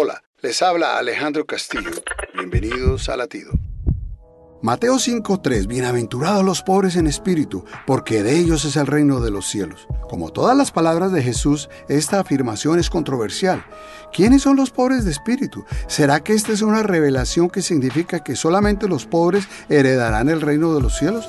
Hola, 0.00 0.22
les 0.42 0.62
habla 0.62 0.96
Alejandro 0.96 1.44
Castillo. 1.44 1.90
Bienvenidos 2.32 3.08
a 3.08 3.16
Latido. 3.16 3.50
Mateo 4.62 5.00
5:3 5.00 5.66
Bienaventurados 5.66 6.44
los 6.44 6.62
pobres 6.62 6.94
en 6.94 7.08
espíritu, 7.08 7.64
porque 7.84 8.22
de 8.22 8.38
ellos 8.38 8.64
es 8.64 8.76
el 8.76 8.86
reino 8.86 9.18
de 9.20 9.32
los 9.32 9.48
cielos. 9.48 9.88
Como 10.08 10.30
todas 10.30 10.56
las 10.56 10.70
palabras 10.70 11.10
de 11.10 11.20
Jesús, 11.20 11.68
esta 11.88 12.20
afirmación 12.20 12.78
es 12.78 12.90
controversial. 12.90 13.66
¿Quiénes 14.12 14.42
son 14.42 14.54
los 14.54 14.70
pobres 14.70 15.04
de 15.04 15.10
espíritu? 15.10 15.64
¿Será 15.88 16.20
que 16.20 16.34
esta 16.34 16.52
es 16.52 16.62
una 16.62 16.84
revelación 16.84 17.50
que 17.50 17.60
significa 17.60 18.22
que 18.22 18.36
solamente 18.36 18.86
los 18.86 19.04
pobres 19.04 19.48
heredarán 19.68 20.28
el 20.28 20.40
reino 20.40 20.76
de 20.76 20.80
los 20.80 20.96
cielos? 20.96 21.28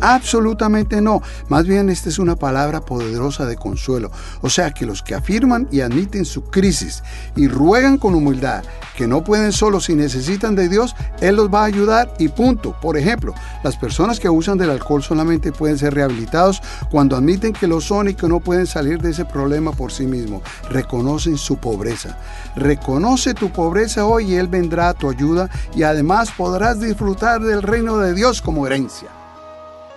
Absolutamente 0.00 1.00
no. 1.00 1.22
Más 1.48 1.66
bien 1.66 1.90
esta 1.90 2.08
es 2.08 2.18
una 2.18 2.36
palabra 2.36 2.80
poderosa 2.80 3.46
de 3.46 3.56
consuelo. 3.56 4.10
O 4.40 4.50
sea 4.50 4.70
que 4.70 4.86
los 4.86 5.02
que 5.02 5.14
afirman 5.14 5.68
y 5.70 5.80
admiten 5.80 6.24
su 6.24 6.44
crisis 6.44 7.02
y 7.36 7.48
ruegan 7.48 7.98
con 7.98 8.14
humildad 8.14 8.64
que 8.96 9.06
no 9.06 9.24
pueden 9.24 9.52
solos 9.52 9.88
y 9.88 9.94
necesitan 9.94 10.54
de 10.54 10.68
Dios, 10.68 10.94
Él 11.20 11.36
los 11.36 11.48
va 11.48 11.62
a 11.62 11.66
ayudar 11.66 12.12
y 12.18 12.28
punto. 12.28 12.76
Por 12.82 12.98
ejemplo, 12.98 13.34
las 13.64 13.76
personas 13.76 14.20
que 14.20 14.28
abusan 14.28 14.58
del 14.58 14.70
alcohol 14.70 15.02
solamente 15.02 15.52
pueden 15.52 15.78
ser 15.78 15.94
rehabilitados 15.94 16.60
cuando 16.90 17.16
admiten 17.16 17.52
que 17.52 17.66
lo 17.66 17.80
son 17.80 18.08
y 18.08 18.14
que 18.14 18.28
no 18.28 18.40
pueden 18.40 18.66
salir 18.66 19.00
de 19.00 19.10
ese 19.10 19.24
problema 19.24 19.72
por 19.72 19.92
sí 19.92 20.06
mismos. 20.06 20.42
Reconocen 20.68 21.38
su 21.38 21.56
pobreza. 21.56 22.18
Reconoce 22.56 23.32
tu 23.32 23.50
pobreza 23.50 24.04
hoy 24.04 24.32
y 24.32 24.34
Él 24.34 24.48
vendrá 24.48 24.90
a 24.90 24.94
tu 24.94 25.08
ayuda 25.08 25.48
y 25.74 25.82
además 25.82 26.30
podrás 26.36 26.80
disfrutar 26.80 27.40
del 27.40 27.62
reino 27.62 27.98
de 27.98 28.14
Dios 28.14 28.42
como 28.42 28.66
herencia. 28.66 29.19